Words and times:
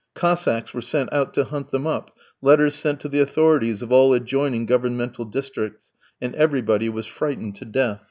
Cossacks 0.15 0.73
were 0.73 0.81
sent 0.81 1.13
out 1.13 1.31
to 1.35 1.43
hunt 1.43 1.67
them 1.69 1.85
up, 1.85 2.17
letters 2.41 2.73
sent 2.73 2.99
to 3.01 3.07
the 3.07 3.19
authorities 3.19 3.83
of 3.83 3.91
all 3.91 4.13
adjoining 4.15 4.65
Governmental 4.65 5.25
districts. 5.25 5.91
And 6.19 6.33
everybody 6.33 6.89
was 6.89 7.05
frightened 7.05 7.55
to 7.57 7.65
death. 7.65 7.99